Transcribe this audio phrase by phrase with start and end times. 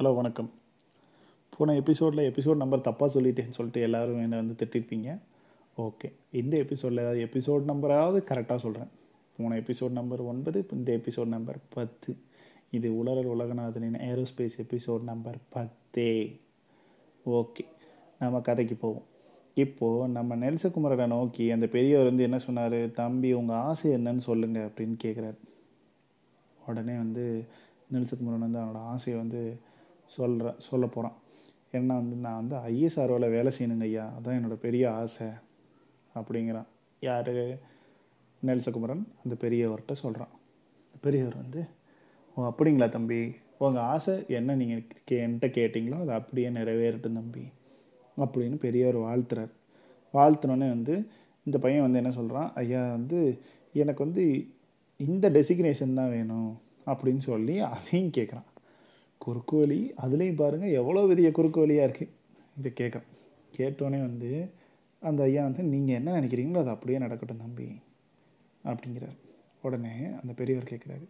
[0.00, 0.50] Hello வணக்கம்.
[1.56, 5.18] போன எபிசோடில் எபிசோட் நம்பர் தப்பாக சொல்லிட்டேன்னு சொல்லிட்டு எல்லோரும் என்னை வந்து திட்டிருப்பீங்க.
[5.76, 8.88] ஓகே இந்த எபிசோடில் ஏதாவது எபிசோட் நம்பராவது கரெக்டாக சொல்கிறேன்
[9.36, 12.16] போன எபிசோட் நம்பர் ஒன்பது இப்போ இந்த எபிசோட் நம்பர் பத்து.
[12.70, 16.40] இது உலரல் உலகநாதனின் ஏரோஸ்பேஸ் எபிசோட் நம்பர் பத்தே.
[17.26, 17.66] ஓகே
[18.18, 19.06] நம்ம கதைக்கு போவோம்.
[19.54, 22.92] இப்போது நம்ம நெல்சகுமரனை நோக்கி அந்த பெரியவர் வந்து என்ன சொன்னார்?
[22.92, 25.36] தம்பி உங்கள் ஆசை என்னன்னு சொல்லுங்கள் அப்படின்னு கேட்குறாரு
[26.66, 27.44] உடனே வந்து
[27.92, 29.68] நெல்சகுமரன் வந்து அவனோட ஆசையை வந்து
[30.16, 31.16] சொல்கிற சொல்ல போகிறான்
[31.72, 34.04] ஏன்னா வந்து நான் வந்து ஐஎஸ்ஆர்ஓவில் வேலை செய்யணுங்க ஐயா.
[34.18, 35.26] அதான் என்னோடய பெரிய ஆசை.
[36.14, 36.66] அப்படிங்கிறான்.
[37.00, 37.30] யார்?
[38.46, 40.34] நெல்சகுமரன் அந்த பெரியவர்கிட்ட சொல்கிறான்
[41.00, 41.64] பெரியவர் வந்து
[42.34, 43.34] ஓ அப்படிங்களா தம்பி?
[43.58, 47.44] உங்கள் ஆசை என்ன நீங்கள் கே என்கிட்ட கேட்டிங்களோ அது அப்படியே நிறைவேறட்டும் தம்பி.
[48.16, 49.52] அப்படின்னு பெரியவர் வாழ்த்துறார்.
[50.14, 50.94] வாழ்த்தினோடனே வந்து
[51.44, 53.18] இந்த பையன் வந்து என்ன சொல்கிறான் ஐயா வந்து
[53.72, 54.46] எனக்கு வந்து
[54.96, 56.60] இந்த டெசிக்னேஷன் தான் வேணும்.
[56.86, 58.48] அப்படின்னு சொல்லி அதையும் கேட்குறான்
[59.24, 62.14] குறுக்கு வழி அதுலேயும் பாருங்கள் எவ்வளோ பெரிய குறுக்கு வழியாக இருக்குது
[62.58, 63.08] இதை கேட்குறான்
[63.56, 64.30] கேட்டோடனே வந்து
[65.02, 67.66] அந்த ஐயா வந்து நீங்கள் என்ன நினைக்கிறீங்களோ அது அப்படியே நடக்கட்டும் தம்பி
[68.64, 69.18] அப்படிங்கிறார்.
[69.62, 71.06] உடனே அந்த பெரியவர் கேட்குறாரு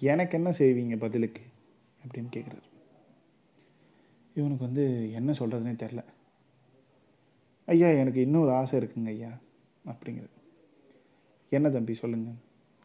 [0.00, 1.42] எனக்கு என்ன செய்வீங்க பதிலுக்கு?
[2.02, 2.66] அப்படின்னு கேட்குறாரு.
[4.34, 6.02] இவனுக்கு வந்து என்ன சொல்கிறதுனே தெரில
[7.68, 9.30] ஐயா எனக்கு இன்னொரு ஆசை இருக்குங்க ஐயா
[9.84, 10.36] அப்படிங்கிறது
[11.52, 12.38] என்ன தம்பி சொல்லுங்கள்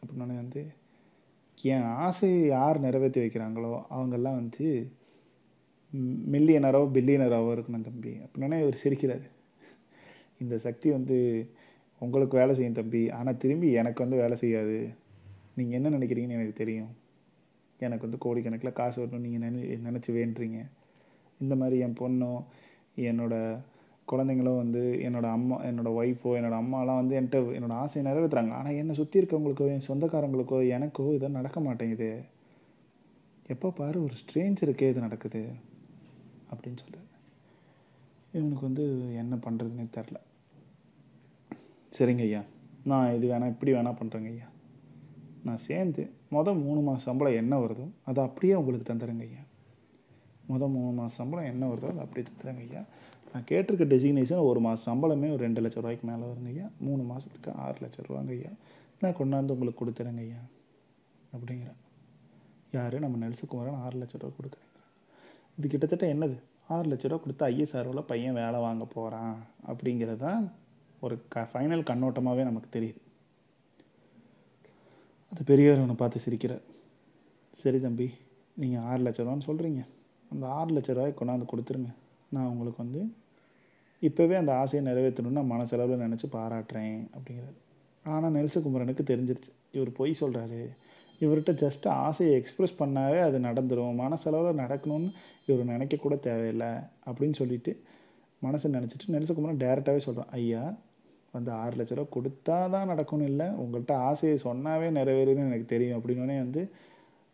[0.00, 0.60] அப்படின்னோடனே வந்து
[1.62, 4.92] என் ஆசையை யார் நிறைவேற்றி வைக்கிறாங்களோ அவங்கெல்லாம் வந்து
[6.32, 8.20] மில்லியனராக பில்லியனராகவோ இருக்கணும் தம்பி.
[8.24, 9.24] அப்படின்னா இவர் சிரிக்கிறார்.
[10.38, 11.48] இந்த சக்தி வந்து
[11.98, 13.10] உங்களுக்கு வேலை செய்யும் தம்பி.
[13.10, 14.90] ஆனால் திரும்பி எனக்கு வந்து வேலை செய்யாது.
[15.54, 16.96] நீங்கள் என்ன நினைக்கிறீங்கன்னு எனக்கு தெரியும்.
[17.78, 19.26] எனக்கு வந்து கோடிக்கணக்கில் காசு வரணும்.
[19.26, 20.60] நீங்கள் நினை நினச்சி வேண்டுறீங்க.
[21.38, 22.44] இந்த மாதிரி என் பொண்ணும்
[22.96, 23.60] என்னோடய
[24.12, 28.94] குழந்தைங்களும் வந்து என்னோடய அம்மா என்னோடய ஒய்ஃபோ என்னோடய அம்மாலாம் வந்து என்கிட்ட என்னோடய ஆசையை நிறைவேற்றுறாங்க ஆனால் என்னை
[29.00, 32.10] சுற்றி இருக்கவங்களுக்கோ என் சொந்தக்காரங்களுக்கோ எனக்கோ இதை நடக்க மாட்டேங்குது.
[33.54, 35.42] எப்போ பாரு ஒரு ஸ்ட்ரேஞ்சருக்கே இது நடக்குது
[36.50, 37.06] அப்படின்னு சொல்கிறார்
[38.38, 38.84] இவனுக்கு வந்து
[39.22, 40.18] என்ன பண்ணுறதுனே தெரில
[41.96, 42.42] சரிங்க ஐயா.
[42.90, 44.48] நான் இது வேணால் இப்படி வேணால் பண்ணுறேங்க ஐயா.
[45.46, 46.02] நான் சேர்ந்து
[46.34, 49.42] மொதல் மூணு மாதம் சம்பளம் என்ன வருதோ அதை அப்படியே உங்களுக்கு தந்துடுங்க ஐயா.
[50.50, 52.82] மொதல் மூணு மாதம் சம்பளம் என்ன வருதோ அதை அப்படியே தந்துடுங்க ஐயா.
[53.32, 56.66] நான் கேட்டிருக்க டெசிக்னேஷன் ஒரு மாதம் சம்பளமே ஒரு ரெண்டு லட்ச ரூபாய்க்கு மேலே வருங்க ஐயா.
[56.78, 58.50] மூணு மாதத்துக்கு ஆறு லட்ச ரூபாங்க ஐயா.
[59.00, 60.40] நான் கொண்டாந்து உங்களுக்கு கொடுத்துறேங்க ஐயா.
[61.36, 61.78] அப்படிங்கிறேன்
[62.72, 62.98] யார்?
[62.98, 64.80] நம்ம நெல்சுக்குமாரன் ஆறு லட்ச ரூபா கொடுக்குறேங்க.
[65.58, 66.36] இது கிட்டத்தட்ட என்னது?
[66.68, 69.36] ஆறு லட்ச ரூபா கொடுத்து ஐஎஸ்ஆர்ஓவில் பையன் வேலை வாங்க போகிறான்
[69.66, 70.52] அப்படிங்கிறது தான்
[71.00, 73.00] ஒரு க ஃபைனல் கண்ணோட்டமாகவே நமக்கு தெரியுது.
[75.32, 76.62] அது பெரியவர் அவனை பார்த்து சிரிக்கிறார்.
[77.56, 78.10] சரி தம்பி
[78.56, 79.86] நீங்கள் ஆறு லட்ச ரூபான்னு சொல்கிறீங்க
[80.30, 81.90] அந்த ஆறு லட்ச ரூபாய் கொண்டாந்து கொடுத்துருங்க.
[82.30, 83.00] நான் உங்களுக்கு வந்து
[84.02, 87.58] இப்போவே அந்த ஆசையை நிறைவேற்றணும்னு நான் மனசளவில் நினச்சி பாராட்டுறேன் அப்படிங்கிறாரு.
[88.04, 89.50] ஆனால் நெல்சகுமரனுக்கு தெரிஞ்சிருச்சு.
[89.72, 90.60] இவர் பொய் சொல்கிறாரு
[91.20, 95.10] இவர்கிட்ட ஜஸ்ட்டு ஆசையை எக்ஸ்ப்ரெஸ் பண்ணாவே அது நடந்துடும் மனசளவில் நடக்கணும்னு
[95.46, 96.70] இவர் நினைக்கக்கூட தேவையில்லை
[97.06, 97.72] அப்படின்னு சொல்லிட்டு
[98.42, 100.62] மனசை நினச்சிட்டு நெல்சகுமரன் டேரெக்டாகவே சொல்கிறான் ஐயா
[101.32, 103.46] வந்து ஆறு லட்ச ரூபா கொடுத்தா தான் நடக்கணும் இல்லை.
[103.62, 105.98] உங்கள்கிட்ட ஆசையை சொன்னாவே நிறைவேறுன்னு எனக்கு தெரியும்.
[105.98, 106.62] அப்படின்னோடனே வந்து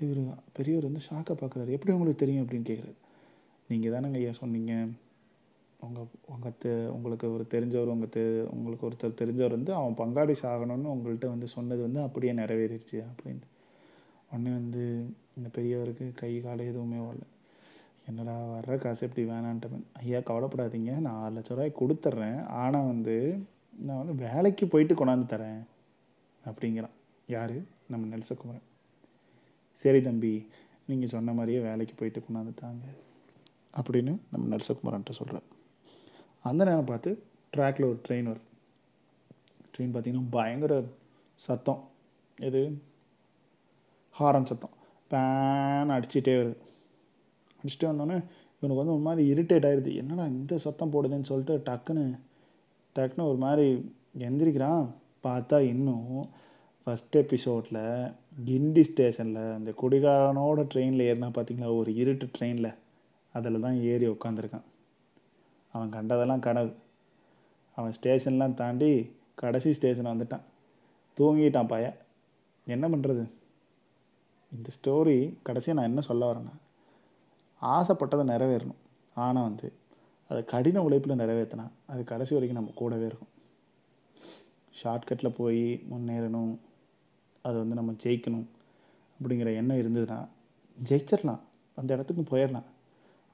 [0.00, 0.20] இவர்
[0.52, 2.44] பெரியவர் வந்து ஷாக்கை பார்க்குறாரு எப்படி உங்களுக்கு தெரியும்?
[2.46, 2.98] அப்படின்னு கேட்குறாரு
[3.70, 4.72] நீங்கள் தானங்க ஐயா சொன்னீங்க.
[5.80, 8.22] உங்கள் உங்கள் தெ உங்களுக்கு ஒரு தெரிஞ்சவர் உங்கள் தெ
[8.54, 13.46] உங்களுக்கு ஒருத்தர் தெரிஞ்சவர் வந்து அவன் பங்காளி சாகணும்னு உங்கள்கிட்ட வந்து சொன்னது வந்து அப்படியே நிறைவேறிடுச்சு அப்படின்னு
[14.30, 14.82] உடனே வந்து
[15.36, 17.24] இந்த பெரியவருக்கு கை கால் எதுவுமே வரல.
[18.08, 20.92] என்னடா வர்ற காசு எப்படி வேணான்ட்டு ஐயா கவலைப்படாதீங்க.
[21.06, 22.38] நான் ஆறு லட்ச ரூபாய் கொடுத்துட்றேன்.
[22.62, 23.16] ஆனால் வந்து
[23.78, 25.60] நான் வந்து வேலைக்கு போயிட்டு கொண்டாந்து தரேன்
[26.44, 26.96] அப்படிங்கிறான்.
[27.28, 27.56] யார்?
[27.88, 28.66] நம்ம நெல்சகுமரன்.
[29.84, 30.34] சரி தம்பி
[30.86, 32.84] நீங்கள் சொன்ன மாதிரியே வேலைக்கு போயிட்டு கொண்டாந்துட்டாங்க.
[33.76, 35.42] அப்படின்னு நம்ம நரசகுமாரன்ட்ட சொல்கிறார்
[36.42, 37.22] அந்த நேரம் பார்த்து
[37.56, 38.50] ட்ராக்கில் ஒரு ட்ரெயின் வருது
[39.78, 40.82] ட்ரெயின் பார்த்திங்கன்னா பயங்கர
[41.34, 41.88] சத்தம்.
[42.38, 42.82] எது?
[44.20, 44.70] ஹாரன் சத்தம்.
[45.10, 46.56] பேன் அடிச்சிட்டே வருது.
[47.62, 48.24] அடிச்சுட்டே வந்தோடனே
[48.56, 52.18] இவனுக்கு வந்து ஒரு மாதிரி இரிட்டேட் ஆயிடுது என்னடா இந்த சத்தம் போடுதுன்னு சொல்லிட்டு டக்குன்னு
[52.96, 54.86] டக்குன்னு ஒரு மாதிரி எந்திரிக்கிறான்.
[55.22, 56.28] பார்த்தா இன்னும்
[56.86, 58.12] ஃபஸ்ட் எபிசோடில்
[58.46, 62.74] கிண்டி ஸ்டேஷனில் அந்த குடிகாரனோட ட்ரெயினில் ஏறினா பார்த்தீங்களா ஒரு இருட்டு ட்ரெயினில்
[63.32, 64.66] அதில் தான் ஏறி உட்காந்துருக்கான்
[65.74, 66.72] அவன் கண்டதெல்லாம் கனவு.
[67.76, 70.46] அவன் ஸ்டேஷன்லாம் தாண்டி கடைசி ஸ்டேஷன் வந்துட்டான்.
[71.18, 71.86] தூங்கிட்டான் பாய.
[72.66, 73.24] என்ன பண்ணுறது
[74.52, 76.54] இந்த ஸ்டோரி கடைசியாக நான் என்ன சொல்ல வரேன்னா
[77.62, 78.80] ஆசைப்பட்டதை நிறைவேறணும்.
[79.14, 79.72] ஆனால் வந்து
[80.28, 83.32] அதை கடின உழைப்பில் நிறைவேற்றினா அது கடைசி வரைக்கும் நம்ம கூடவே இருக்கும்.
[84.82, 86.52] ஷார்ட்கட்டில் போய் முன்னேறணும்.
[87.42, 88.46] அது வந்து நம்ம ஜெயிக்கணும்.
[89.16, 90.28] அப்படிங்கிற எண்ணம் இருந்ததுன்னா
[90.88, 91.42] ஜெயிச்சிடலாம்.
[91.74, 92.68] அந்த இடத்துக்கும் போயிடலாம்.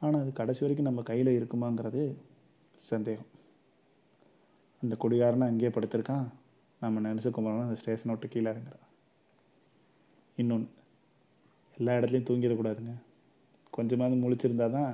[0.02, 2.02] ஆனால் அது கடைசி வரைக்கும் நம்ம கையில் இருக்குமாங்கிறது
[2.90, 3.30] சந்தேகம்.
[4.82, 6.26] அந்த குடிகாரனை அங்கேயே படுத்திருக்கான்.
[6.82, 8.84] நம்ம நினச்சிக்கும்போது அந்த ஸ்டேஷன் விட்டு கீழே இறங்குறான்.
[10.38, 10.68] இன்னொன்று
[11.76, 12.94] எல்லா இடத்துலையும் தூங்கிடக்கூடாதுங்க.
[13.76, 14.92] கொஞ்சமாவது முழிச்சிருந்தா தான்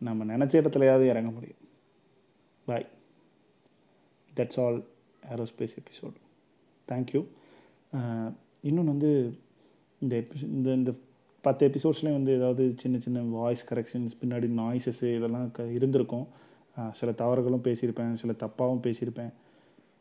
[0.00, 1.62] நம்ம நினச்ச இடத்துலையாவது இறங்க முடியும்.
[2.66, 2.86] Bye
[4.32, 4.80] that's all
[5.32, 6.18] aerospace episode
[6.88, 7.20] thank you
[8.68, 9.10] இன்னொன்று வந்து
[10.02, 10.92] இந்த எபிசோ இந்த இந்த
[11.44, 16.26] பத்து எபிசோட்ஸ்லேயும் வந்து ஏதாவது சின்ன சின்ன வாய்ஸ் கரெக்ஷன்ஸ் பின்னாடி நாய்ஸஸ்ஸு இதெல்லாம் க இருந்திருக்கும்.
[16.98, 19.32] சில தவறுகளும் பேசியிருப்பேன் சில தப்பாகவும் பேசியிருப்பேன்.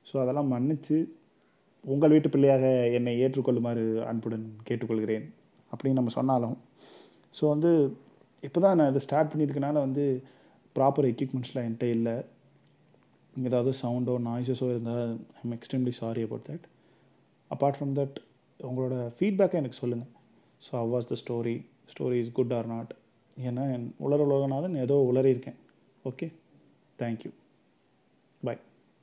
[0.10, 0.98] ஸோ அதெல்லாம் மன்னித்து
[1.84, 2.66] உங்கள் வீட்டு பிள்ளையாக
[2.98, 5.26] என்னை ஏற்றுக்கொள்ளுமாறு அன்புடன் கேட்டுக்கொள்கிறேன்.
[5.72, 6.58] அப்படின்னு நம்ம சொன்னாலும்.
[7.38, 7.72] ஸோ வந்து
[8.44, 10.04] இப்போ தான் நான் இதை ஸ்டார்ட் பண்ணியிருக்கனால வந்து
[10.76, 12.16] ப்ராப்பர் எக்யூப்மெண்ட்ஸ்லாம் என்கிட்ட இல்லை.
[13.50, 15.10] ஏதாவது சவுண்டோ நாய்ஸஸோ இருந்தால்
[15.42, 16.66] I'm extremely sorry about that
[17.52, 18.18] apart from that
[18.60, 20.14] உங்களோட ஃபீட்பேக்கை எனக்கு சொல்லுங்கள்
[20.62, 21.56] so how was the story
[21.92, 22.92] story is good or not
[23.38, 25.60] ஏன்னா என் உலர உலகநாதன் ஏதோ உளறியிருக்கேன்
[26.06, 26.28] ஓகே
[27.00, 27.32] தேங்க்யூ